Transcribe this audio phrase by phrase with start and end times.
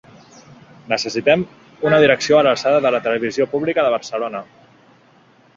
[0.93, 1.43] Necessitem
[1.89, 4.47] una direcció a l’alçada de la televisió pública de Barcelona!